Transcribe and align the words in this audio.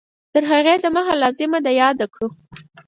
تر 0.33 0.43
هغې 0.51 0.75
د 0.79 0.85
مخه 0.95 1.13
لازمه 1.21 1.59
ده 1.65 1.71
یاده 1.81 2.05
کړو 2.13 2.27